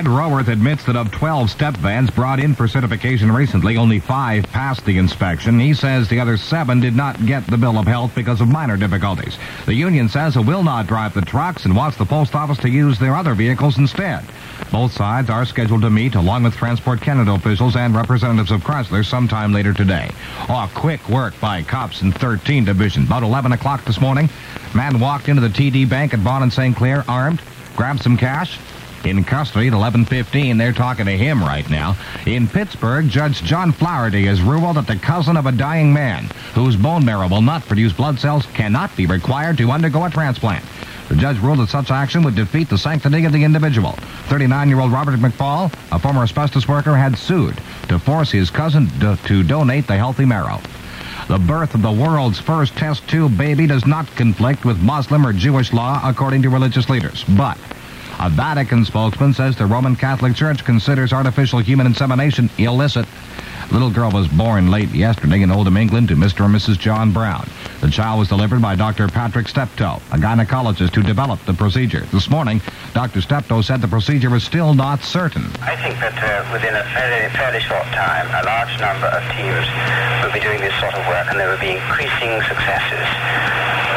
Ed 0.00 0.08
Roworth 0.08 0.48
admits 0.48 0.86
that 0.86 0.96
of 0.96 1.10
12 1.10 1.50
step 1.50 1.76
vans 1.76 2.10
brought 2.10 2.40
in 2.40 2.54
for 2.54 2.66
certification 2.66 3.30
recently, 3.30 3.76
only 3.76 4.00
five 4.00 4.44
passed 4.44 4.82
the 4.86 4.96
inspection. 4.96 5.60
He 5.60 5.74
says 5.74 6.08
the 6.08 6.20
other 6.20 6.38
seven 6.38 6.80
did 6.80 6.96
not 6.96 7.26
get 7.26 7.46
the 7.46 7.58
bill 7.58 7.76
of 7.76 7.86
health 7.86 8.14
because 8.14 8.40
of 8.40 8.48
minor 8.48 8.78
difficulties. 8.78 9.36
The 9.66 9.74
union 9.74 10.08
says 10.08 10.36
it 10.36 10.46
will 10.46 10.62
not 10.62 10.86
drive 10.86 11.12
the 11.12 11.20
trucks 11.20 11.66
and 11.66 11.76
wants 11.76 11.98
the 11.98 12.06
post 12.06 12.34
office 12.34 12.56
to 12.60 12.70
use 12.70 12.98
their 12.98 13.14
other 13.14 13.34
vehicles 13.34 13.76
instead. 13.76 14.24
Both 14.72 14.92
sides 14.92 15.28
are 15.28 15.44
scheduled 15.44 15.82
to 15.82 15.90
meet 15.90 16.14
along 16.14 16.44
with 16.44 16.56
Transport 16.56 17.02
Canada 17.02 17.34
officials 17.34 17.76
and 17.76 17.94
representatives 17.94 18.52
of 18.52 18.62
Chrysler 18.62 19.04
sometime 19.04 19.52
later 19.52 19.74
today. 19.74 20.10
Oh, 20.48 20.70
quick 20.74 21.06
work 21.10 21.38
by 21.42 21.62
cops 21.62 22.00
in 22.00 22.10
13 22.10 22.64
Division. 22.64 23.02
About 23.02 23.22
11 23.22 23.52
o'clock 23.52 23.84
this 23.84 24.00
morning, 24.00 24.30
man 24.74 24.98
walked 24.98 25.28
into 25.28 25.42
the 25.42 25.48
TD 25.48 25.86
Bank 25.86 26.14
at 26.14 26.20
Vaughan 26.20 26.44
and 26.44 26.52
St. 26.54 26.74
Clair 26.74 27.04
armed, 27.06 27.42
grabbed 27.76 28.00
some 28.00 28.16
cash, 28.16 28.58
in 29.04 29.24
custody 29.24 29.68
at 29.68 29.72
11:15. 29.72 30.58
They're 30.58 30.72
talking 30.72 31.06
to 31.06 31.16
him 31.16 31.42
right 31.42 31.68
now. 31.70 31.96
In 32.26 32.48
Pittsburgh, 32.48 33.08
Judge 33.08 33.42
John 33.42 33.72
Flaherty 33.72 34.26
has 34.26 34.40
ruled 34.42 34.76
that 34.76 34.86
the 34.86 34.96
cousin 34.96 35.36
of 35.36 35.46
a 35.46 35.52
dying 35.52 35.92
man 35.92 36.28
whose 36.54 36.76
bone 36.76 37.04
marrow 37.04 37.28
will 37.28 37.42
not 37.42 37.66
produce 37.66 37.92
blood 37.92 38.18
cells 38.18 38.46
cannot 38.54 38.94
be 38.96 39.06
required 39.06 39.58
to 39.58 39.70
undergo 39.70 40.04
a 40.04 40.10
transplant. 40.10 40.64
The 41.08 41.16
judge 41.16 41.40
ruled 41.40 41.58
that 41.58 41.70
such 41.70 41.90
action 41.90 42.22
would 42.22 42.36
defeat 42.36 42.68
the 42.68 42.78
sanctity 42.78 43.24
of 43.24 43.32
the 43.32 43.42
individual. 43.42 43.98
39-year-old 44.28 44.92
Robert 44.92 45.18
McFall, 45.18 45.72
a 45.90 45.98
former 45.98 46.22
asbestos 46.22 46.68
worker, 46.68 46.94
had 46.94 47.18
sued 47.18 47.60
to 47.88 47.98
force 47.98 48.30
his 48.30 48.48
cousin 48.48 48.88
to, 49.00 49.18
to 49.24 49.42
donate 49.42 49.88
the 49.88 49.96
healthy 49.96 50.24
marrow. 50.24 50.60
The 51.26 51.38
birth 51.38 51.74
of 51.74 51.82
the 51.82 51.90
world's 51.90 52.38
first 52.38 52.76
test 52.76 53.08
tube 53.08 53.36
baby 53.36 53.66
does 53.66 53.86
not 53.86 54.06
conflict 54.14 54.64
with 54.64 54.80
Muslim 54.80 55.26
or 55.26 55.32
Jewish 55.32 55.72
law, 55.72 56.00
according 56.04 56.42
to 56.42 56.48
religious 56.48 56.88
leaders. 56.88 57.24
But 57.36 57.58
a 58.20 58.28
Vatican 58.28 58.84
spokesman 58.84 59.32
says 59.32 59.56
the 59.56 59.64
Roman 59.64 59.96
Catholic 59.96 60.34
Church 60.36 60.62
considers 60.62 61.10
artificial 61.10 61.58
human 61.58 61.86
insemination 61.86 62.50
illicit. 62.58 63.06
Little 63.72 63.90
girl 63.90 64.10
was 64.10 64.28
born 64.28 64.70
late 64.70 64.90
yesterday 64.90 65.40
in 65.40 65.50
Oldham, 65.50 65.78
England 65.78 66.08
to 66.08 66.16
Mr. 66.16 66.44
and 66.44 66.54
Mrs. 66.54 66.78
John 66.78 67.12
Brown. 67.12 67.48
The 67.80 67.88
child 67.88 68.18
was 68.18 68.28
delivered 68.28 68.60
by 68.60 68.76
Dr. 68.76 69.08
Patrick 69.08 69.48
Steptoe, 69.48 70.02
a 70.12 70.18
gynecologist 70.18 70.94
who 70.94 71.02
developed 71.02 71.46
the 71.46 71.54
procedure. 71.54 72.04
This 72.12 72.28
morning, 72.28 72.60
Dr. 72.92 73.22
Steptoe 73.22 73.62
said 73.62 73.80
the 73.80 73.88
procedure 73.88 74.34
is 74.36 74.44
still 74.44 74.74
not 74.74 75.00
certain. 75.00 75.44
I 75.62 75.76
think 75.80 75.96
that 76.00 76.18
uh, 76.20 76.52
within 76.52 76.74
a 76.76 76.84
fairly, 76.92 77.32
fairly 77.32 77.60
short 77.60 77.86
time, 77.96 78.28
a 78.36 78.44
large 78.44 78.74
number 78.80 79.06
of 79.06 79.24
teams 79.32 79.64
will 80.20 80.34
be 80.34 80.44
doing 80.44 80.60
this 80.60 80.76
sort 80.78 80.92
of 80.92 81.06
work, 81.08 81.24
and 81.30 81.40
there 81.40 81.48
will 81.48 81.62
be 81.62 81.72
increasing 81.72 82.36
successes 82.44 83.06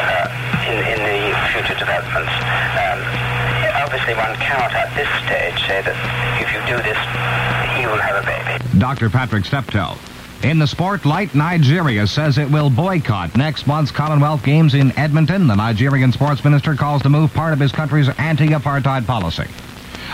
uh, 0.00 0.64
in, 0.64 0.80
in 0.96 1.00
the 1.04 1.36
future 1.52 1.76
developments. 1.76 2.32
Um, 2.80 3.33
obviously, 3.94 4.14
one 4.14 4.34
cannot 4.36 4.72
at 4.72 4.90
this 4.96 5.08
stage 5.24 5.68
say 5.68 5.80
that 5.82 5.94
if 6.42 6.50
you 6.50 6.58
do 6.66 6.82
this, 6.82 6.98
he 7.78 7.86
will 7.86 8.00
have 8.00 8.22
a 8.22 8.26
baby. 8.26 8.78
Dr. 8.80 9.08
Patrick 9.08 9.44
Steptoe. 9.44 9.94
In 10.42 10.58
the 10.58 10.66
spotlight, 10.66 11.34
Nigeria 11.34 12.06
says 12.06 12.36
it 12.36 12.50
will 12.50 12.70
boycott 12.70 13.36
next 13.36 13.66
month's 13.66 13.92
Commonwealth 13.92 14.44
Games 14.44 14.74
in 14.74 14.96
Edmonton. 14.98 15.46
The 15.46 15.54
Nigerian 15.54 16.12
sports 16.12 16.44
minister 16.44 16.74
calls 16.74 17.02
the 17.02 17.08
move 17.08 17.32
part 17.32 17.52
of 17.52 17.60
his 17.60 17.72
country's 17.72 18.08
anti-apartheid 18.18 19.06
policy. 19.06 19.46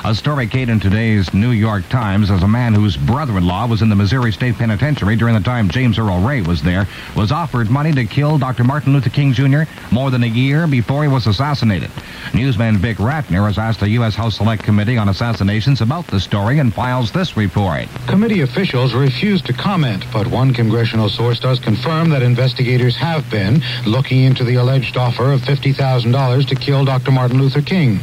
A 0.04 0.14
story, 0.14 0.46
Kate, 0.46 0.68
in 0.68 0.80
today's 0.80 1.32
New 1.34 1.50
York 1.50 1.86
Times, 1.88 2.30
as 2.30 2.42
a 2.42 2.48
man 2.48 2.72
whose 2.74 2.96
brother-in-law 2.96 3.66
was 3.66 3.82
in 3.82 3.90
the 3.90 3.96
Missouri 3.96 4.32
State 4.32 4.56
Penitentiary 4.56 5.14
during 5.14 5.34
the 5.34 5.40
time 5.40 5.68
James 5.68 5.98
Earl 5.98 6.20
Ray 6.20 6.40
was 6.40 6.62
there, 6.62 6.88
was 7.14 7.30
offered 7.30 7.68
money 7.68 7.92
to 7.92 8.06
kill 8.06 8.38
Dr. 8.38 8.64
Martin 8.64 8.94
Luther 8.94 9.10
King 9.10 9.34
Jr. 9.34 9.62
more 9.90 10.10
than 10.10 10.22
a 10.22 10.26
year 10.26 10.66
before 10.66 11.02
he 11.02 11.08
was 11.08 11.26
assassinated. 11.26 11.90
Newsman 12.32 12.78
Vic 12.78 12.96
Ratner 12.96 13.46
has 13.46 13.58
asked 13.58 13.80
the 13.80 13.90
U.S. 13.90 14.14
House 14.14 14.36
Select 14.36 14.62
Committee 14.62 14.96
on 14.96 15.08
Assassinations 15.08 15.80
about 15.80 16.06
the 16.06 16.20
story 16.20 16.60
and 16.60 16.72
files 16.72 17.12
this 17.12 17.36
report. 17.36 17.86
Committee 18.06 18.40
officials 18.40 18.94
refused 18.94 19.46
to 19.46 19.52
comment, 19.52 20.04
but 20.12 20.26
one 20.26 20.54
congressional 20.54 21.08
source 21.08 21.40
does 21.40 21.58
confirm 21.58 22.08
that 22.10 22.22
investigators 22.22 22.96
have 22.96 23.28
been 23.30 23.62
looking 23.86 24.24
into 24.24 24.44
the 24.44 24.54
alleged 24.54 24.96
offer 24.96 25.32
of 25.32 25.40
$50,000 25.42 26.46
to 26.48 26.54
kill 26.54 26.84
Dr. 26.84 27.10
Martin 27.10 27.38
Luther 27.38 27.62
King. 27.62 27.98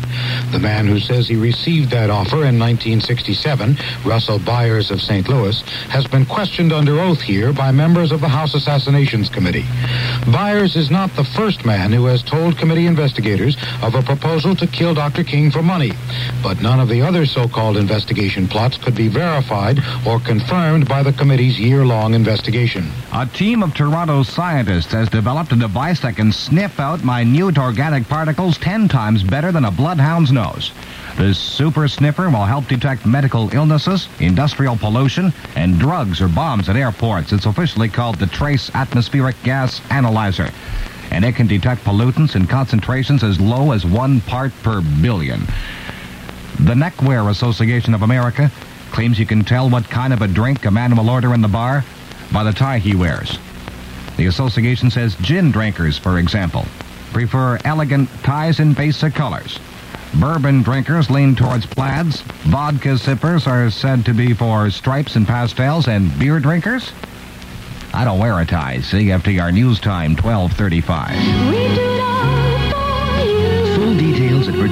The 0.51 0.59
man 0.59 0.85
who 0.87 0.99
says 0.99 1.27
he 1.27 1.35
received 1.35 1.76
that 1.85 2.09
offer 2.09 2.45
in 2.45 2.57
1967, 2.59 3.77
Russell 4.05 4.39
Byers 4.39 4.91
of 4.91 5.01
St. 5.01 5.27
Louis, 5.29 5.61
has 5.89 6.07
been 6.07 6.25
questioned 6.25 6.73
under 6.73 6.99
oath 6.99 7.21
here 7.21 7.53
by 7.53 7.71
members 7.71 8.11
of 8.11 8.21
the 8.21 8.27
House 8.27 8.53
Assassinations 8.53 9.29
Committee. 9.29 9.65
Byers 10.31 10.75
is 10.75 10.89
not 10.89 11.15
the 11.15 11.23
first 11.23 11.65
man 11.65 11.91
who 11.91 12.05
has 12.05 12.23
told 12.23 12.57
committee 12.57 12.87
investigators 12.87 13.55
of 13.81 13.95
a 13.95 14.01
proposal 14.01 14.55
to 14.55 14.67
kill 14.67 14.93
Dr. 14.93 15.23
King 15.23 15.51
for 15.51 15.61
money, 15.61 15.91
but 16.41 16.61
none 16.61 16.79
of 16.79 16.89
the 16.89 17.01
other 17.01 17.25
so-called 17.25 17.77
investigation 17.77 18.47
plots 18.47 18.77
could 18.77 18.95
be 18.95 19.07
verified 19.07 19.79
or 20.05 20.19
confirmed 20.19 20.87
by 20.87 21.03
the 21.03 21.13
committee's 21.13 21.59
year-long 21.59 22.13
investigation. 22.13 22.89
A 23.13 23.25
team 23.25 23.63
of 23.63 23.73
Toronto 23.73 24.23
scientists 24.23 24.91
has 24.91 25.09
developed 25.09 25.51
a 25.51 25.55
device 25.55 26.01
that 26.01 26.15
can 26.15 26.31
sniff 26.31 26.79
out 26.79 27.03
minute 27.03 27.57
organic 27.57 28.07
particles 28.07 28.57
10 28.57 28.87
times 28.87 29.23
better 29.23 29.51
than 29.51 29.65
a 29.65 29.71
bloodhound's 29.71 30.31
nose. 30.31 30.71
This 31.17 31.39
super 31.39 31.87
sniffer 31.87 32.29
will 32.29 32.45
help 32.45 32.67
detect 32.67 33.03
medical 33.03 33.51
illnesses, 33.51 34.07
industrial 34.19 34.77
pollution, 34.77 35.33
and 35.55 35.79
drugs 35.79 36.21
or 36.21 36.27
bombs 36.27 36.69
at 36.69 36.75
airports. 36.75 37.33
It's 37.33 37.47
officially 37.47 37.89
called 37.89 38.19
the 38.19 38.27
Trace 38.27 38.69
Atmospheric 38.75 39.35
Gas 39.41 39.81
Analyzer. 39.89 40.51
And 41.09 41.25
it 41.25 41.35
can 41.35 41.47
detect 41.47 41.83
pollutants 41.83 42.35
in 42.35 42.45
concentrations 42.45 43.23
as 43.23 43.39
low 43.39 43.71
as 43.71 43.83
one 43.83 44.21
part 44.21 44.51
per 44.61 44.81
billion. 45.01 45.41
The 46.59 46.75
Neckwear 46.75 47.27
Association 47.29 47.95
of 47.95 48.03
America 48.03 48.51
claims 48.91 49.17
you 49.17 49.25
can 49.25 49.43
tell 49.43 49.71
what 49.71 49.89
kind 49.89 50.13
of 50.13 50.21
a 50.21 50.27
drink 50.27 50.65
a 50.65 50.71
man 50.71 50.95
will 50.95 51.09
order 51.09 51.33
in 51.33 51.41
the 51.41 51.47
bar 51.47 51.83
by 52.31 52.43
the 52.43 52.53
tie 52.53 52.77
he 52.77 52.93
wears. 52.95 53.39
The 54.17 54.27
association 54.27 54.91
says 54.91 55.15
gin 55.15 55.49
drinkers, 55.49 55.97
for 55.97 56.19
example, 56.19 56.67
prefer 57.11 57.57
elegant 57.65 58.07
ties 58.21 58.59
in 58.59 58.73
basic 58.73 59.15
colors. 59.15 59.57
Bourbon 60.15 60.63
drinkers 60.63 61.09
lean 61.09 61.35
towards 61.35 61.65
plaids. 61.65 62.21
Vodka 62.45 62.97
sippers 62.97 63.47
are 63.47 63.69
said 63.69 64.05
to 64.05 64.13
be 64.13 64.33
for 64.33 64.69
stripes 64.69 65.15
and 65.15 65.27
pastels. 65.27 65.87
And 65.87 66.17
beer 66.17 66.39
drinkers? 66.39 66.91
I 67.93 68.03
don't 68.03 68.19
wear 68.19 68.39
a 68.39 68.45
tie. 68.45 68.77
CFTR 68.77 69.53
News 69.53 69.79
Time, 69.79 70.15
1235. 70.15 71.96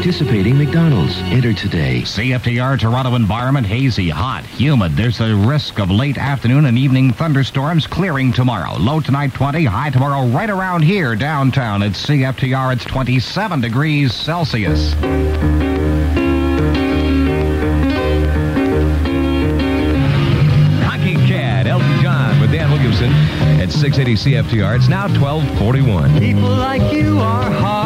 Full 0.06 0.12
details 0.12 0.22
at 0.22 0.28
participating 0.30 0.58
McDonald's. 0.58 1.18
Enter 1.34 1.54
today. 1.54 2.02
CFTR 2.02 2.80
Toronto 2.80 3.16
environment 3.16 3.66
hazy, 3.66 4.10
hot, 4.10 4.46
humid. 4.46 4.96
There's 4.96 5.20
a 5.20 5.36
risk 5.36 5.80
of 5.80 5.90
late 5.90 6.18
afternoon 6.18 6.66
and 6.66 6.78
evening 6.78 7.12
thunderstorms 7.12 7.88
clearing 7.88 8.32
tomorrow. 8.32 8.78
Low 8.78 9.00
tonight 9.00 9.34
20, 9.34 9.66
high 9.66 9.90
tomorrow 9.90 10.28
right 10.28 10.50
around 10.50 10.84
here 10.84 11.16
downtown. 11.16 11.82
At 11.82 11.94
CFTR, 11.94 12.76
it's 12.76 12.86
27 12.86 13.62
degrees 13.62 14.14
Celsius. 14.14 14.94
Honky 20.84 21.16
Cat, 21.28 21.66
Elton 21.66 22.02
John 22.02 22.40
with 22.40 22.52
Dan 22.52 22.72
Williamson 22.72 23.12
at 23.60 23.72
680 23.72 24.32
CFTR. 24.32 24.76
It's 24.76 24.88
now 24.88 25.08
1241. 25.08 26.20
People 26.20 26.42
like 26.50 26.94
you 26.94 27.18
are 27.20 27.50
hard. 27.52 27.85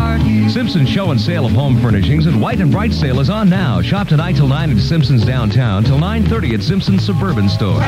Simpson's 0.50 0.90
show 0.90 1.12
and 1.12 1.22
sale 1.22 1.46
of 1.46 1.52
home 1.52 1.80
furnishings 1.80 2.26
and 2.26 2.42
White 2.42 2.60
and 2.60 2.72
Bright 2.72 2.92
sale 2.92 3.20
is 3.20 3.30
on 3.30 3.50
now. 3.50 3.82
Shop 3.82 4.08
tonight 4.08 4.36
till 4.36 4.48
9 4.48 4.72
at 4.72 4.78
Simpson's 4.78 5.26
downtown, 5.26 5.84
till 5.84 5.98
9.30 5.98 6.56
at 6.56 6.64
Simpson's 6.64 7.06
Suburban 7.06 7.48
Store. 7.48 7.80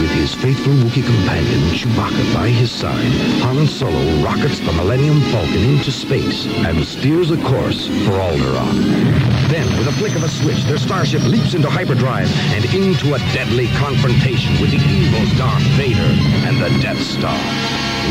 With 0.00 0.10
his 0.10 0.34
faithful 0.34 0.72
Wookiee 0.74 1.04
companion, 1.04 1.60
Chewbacca, 1.72 2.34
by 2.34 2.48
his 2.48 2.70
side, 2.70 3.12
Han 3.42 3.66
Solo 3.66 4.22
rockets 4.22 4.60
the 4.60 4.72
Millennium 4.72 5.20
Falcon 5.32 5.62
into 5.62 5.90
space 5.90 6.46
and 6.46 6.84
steers 6.84 7.30
a 7.30 7.36
course 7.38 7.86
for 7.86 8.12
Alderaan. 8.12 8.82
Then, 9.48 9.66
with 9.78 9.88
a 9.88 9.92
flick 9.92 10.14
of 10.16 10.24
a 10.24 10.28
switch, 10.28 10.62
their 10.64 10.78
starship 10.78 11.22
leaps 11.24 11.54
into 11.54 11.70
hyperdrive 11.70 12.30
and 12.52 12.64
into 12.74 13.14
a 13.14 13.18
deadly 13.32 13.68
confrontation 13.78 14.60
with 14.60 14.70
the 14.70 14.84
evil 14.88 15.24
Darth 15.38 15.62
Vader 15.76 16.12
and 16.46 16.56
the 16.60 16.68
Death 16.82 17.00
Star. 17.00 17.38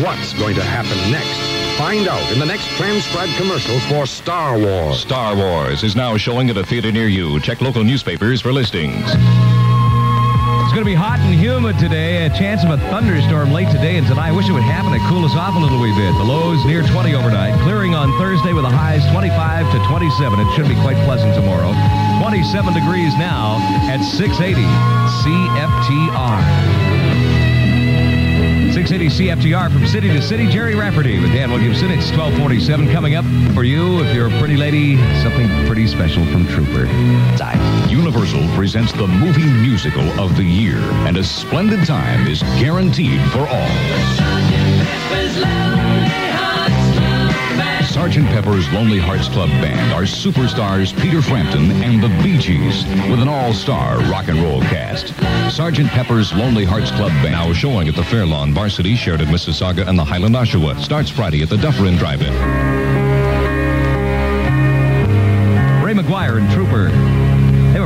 What's 0.04 0.34
going 0.34 0.56
to 0.56 0.64
happen 0.64 1.12
next? 1.12 1.65
Find 1.78 2.08
out 2.08 2.32
in 2.32 2.40
the 2.40 2.46
next 2.46 2.70
transcribed 2.78 3.36
commercial 3.36 3.78
for 3.82 4.06
Star 4.06 4.58
Wars. 4.58 5.02
Star 5.02 5.36
Wars 5.36 5.84
is 5.84 5.94
now 5.94 6.16
showing 6.16 6.50
at 6.50 6.56
a 6.56 6.64
theater 6.64 6.90
near 6.90 7.10
you. 7.10 7.38
Check 7.42 7.60
local 7.60 7.84
newspapers 7.84 8.40
for 8.40 8.54
listings. 8.54 9.04
It's 9.04 10.72
going 10.72 10.86
to 10.86 10.86
be 10.86 10.96
hot 10.96 11.20
and 11.20 11.36
humid 11.36 11.78
today. 11.78 12.26
A 12.26 12.30
chance 12.30 12.64
of 12.64 12.70
a 12.72 12.78
thunderstorm 12.88 13.52
late 13.52 13.68
today 13.76 13.98
and 13.98 14.08
tonight. 14.08 14.30
I 14.30 14.32
wish 14.32 14.48
it 14.48 14.54
would 14.54 14.64
happen 14.64 14.94
to 14.94 15.00
cool 15.12 15.26
us 15.26 15.36
off 15.36 15.54
a 15.56 15.60
little 15.60 15.82
wee 15.82 15.92
bit. 16.00 16.16
The 16.16 16.24
lows 16.24 16.64
near 16.64 16.82
20 16.82 17.14
overnight. 17.14 17.60
Clearing 17.64 17.94
on 17.94 18.08
Thursday 18.18 18.54
with 18.54 18.64
the 18.64 18.72
highs 18.72 19.04
25 19.12 19.36
to 19.76 19.80
27. 19.86 20.40
It 20.40 20.56
should 20.56 20.70
be 20.72 20.80
quite 20.80 20.96
pleasant 21.04 21.36
tomorrow. 21.36 21.76
27 22.24 22.72
degrees 22.72 23.12
now 23.20 23.60
at 23.92 24.00
680 24.00 24.64
CFTR. 25.28 26.95
680 28.86 29.50
CFTR 29.50 29.72
from 29.72 29.88
city 29.88 30.10
to 30.10 30.22
city. 30.22 30.48
Gerry 30.48 30.76
Rafferty 30.76 31.20
with 31.20 31.32
Dan 31.32 31.50
Williamson. 31.50 31.90
It's 31.90 32.12
1247 32.12 32.92
coming 32.92 33.16
up 33.16 33.26
for 33.56 33.64
you. 33.64 34.04
If 34.04 34.14
you're 34.14 34.28
a 34.28 34.40
pretty 34.40 34.58
lady, 34.58 34.98
something 35.24 35.48
pretty 35.66 35.88
special 35.88 36.24
from 36.28 36.46
Trooper. 36.46 36.86
Time. 37.36 37.90
Universal 37.90 38.48
presents 38.56 38.92
the 38.94 39.08
movie 39.08 39.48
musical 39.48 40.08
of 40.20 40.38
the 40.38 40.44
year, 40.44 40.78
and 41.08 41.18
a 41.18 41.24
splendid 41.24 41.84
time 41.88 42.28
is 42.28 42.44
guaranteed 42.60 43.20
for 43.32 43.48
all. 43.48 43.72
Sergeant 47.96 48.28
Pepper's 48.28 48.70
Lonely 48.74 49.00
Hearts 49.00 49.30
Club 49.30 49.48
Band 49.48 49.94
are 49.94 50.02
superstars 50.02 50.94
Peter 51.02 51.22
Frampton 51.22 51.72
and 51.82 52.04
the 52.04 52.10
Bee 52.22 52.38
Gees 52.38 52.84
with 53.10 53.22
an 53.22 53.30
all-star 53.30 54.00
rock 54.12 54.28
and 54.28 54.38
roll 54.40 54.60
cast. 54.64 55.14
Sergeant 55.50 55.88
Pepper's 55.92 56.34
Lonely 56.34 56.66
Hearts 56.66 56.92
Club 56.92 57.14
Band 57.24 57.32
now 57.32 57.54
showing 57.54 57.88
at 57.88 57.96
the 57.96 58.04
Fairlawn 58.04 58.54
Varsity, 58.54 58.98
Sheridan, 58.98 59.28
Mississauga, 59.28 59.88
and 59.88 59.98
the 59.98 60.04
Highland 60.04 60.36
Oshawa. 60.36 60.78
Starts 60.82 61.10
Friday 61.10 61.42
at 61.42 61.48
the 61.48 61.56
Dufferin 61.56 61.96
Drive-In. 61.96 62.34
Ra 65.82 65.94
McGuire 65.94 66.38
and 66.38 66.52
Trooper. 66.52 67.15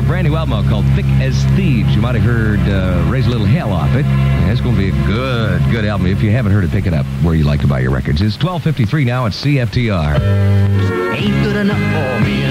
Brand 0.10 0.28
new 0.28 0.36
album 0.36 0.68
called 0.68 0.86
Thick 0.96 1.06
as 1.22 1.36
Thieves. 1.56 1.94
You 1.94 2.01
might 2.01 2.16
have 2.16 2.24
heard 2.24 2.60
uh, 2.62 3.08
Raise 3.12 3.28
a 3.28 3.30
Little 3.30 3.46
Hell 3.46 3.72
off 3.72 3.94
it. 3.94 4.06
Yeah, 4.08 4.51
it's 4.51 4.60
going 4.60 4.74
to 4.74 4.82
be 4.82 4.89
a 4.89 5.06
good, 5.06 5.62
good 5.70 5.86
album. 5.86 6.08
If 6.08 6.24
you 6.24 6.32
haven't 6.32 6.51
heard 6.51 6.63
it, 6.63 6.72
pick 6.72 6.88
it 6.88 6.96
up 6.96 7.06
where 7.22 7.36
you 7.36 7.44
like 7.44 7.60
to 7.60 7.68
buy 7.68 7.82
your 7.82 7.92
records. 7.92 8.20
It's 8.20 8.34
1253 8.34 9.06
now 9.06 9.28
at 9.28 9.34
CFTR. 9.34 11.13
Ain't 11.13 11.44
good 11.44 11.58
enough 11.58 11.78
for 11.78 12.25
me 12.25 12.49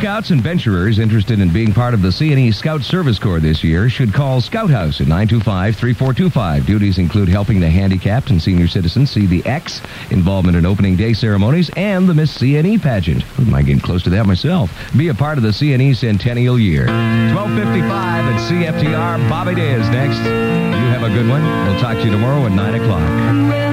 Scouts 0.00 0.30
and 0.30 0.40
venturers 0.40 0.98
interested 0.98 1.40
in 1.40 1.52
being 1.52 1.74
part 1.74 1.92
of 1.92 2.00
the 2.00 2.08
CNE 2.08 2.54
Scout 2.54 2.80
Service 2.80 3.18
Corps 3.18 3.38
this 3.38 3.62
year 3.62 3.90
should 3.90 4.14
call 4.14 4.40
Scout 4.40 4.70
House 4.70 4.98
at 5.02 5.08
925-3425. 5.08 6.64
Duties 6.64 6.96
include 6.96 7.28
helping 7.28 7.60
the 7.60 7.68
handicapped 7.68 8.30
and 8.30 8.40
senior 8.40 8.66
citizens 8.66 9.10
see 9.10 9.26
the 9.26 9.44
X, 9.44 9.82
involvement 10.10 10.56
in 10.56 10.64
opening 10.64 10.96
day 10.96 11.12
ceremonies, 11.12 11.68
and 11.76 12.08
the 12.08 12.14
Miss 12.14 12.38
CNE 12.38 12.80
pageant. 12.80 13.22
I 13.38 13.42
might 13.42 13.66
get 13.66 13.82
close 13.82 14.02
to 14.04 14.10
that 14.10 14.24
myself. 14.24 14.72
Be 14.96 15.08
a 15.08 15.14
part 15.14 15.36
of 15.36 15.44
the 15.44 15.50
CNE 15.50 15.94
Centennial 15.94 16.58
Year. 16.58 16.86
1255 16.86 18.24
at 18.24 18.40
CFTR. 18.48 19.28
Bobby 19.28 19.54
Day 19.54 19.74
is 19.74 19.86
next. 19.90 20.16
You 20.16 20.88
have 20.88 21.02
a 21.02 21.10
good 21.10 21.28
one. 21.28 21.42
We'll 21.66 21.78
talk 21.78 21.98
to 21.98 22.04
you 22.04 22.10
tomorrow 22.10 22.46
at 22.46 22.52
9 22.52 22.74
o'clock. 22.80 23.69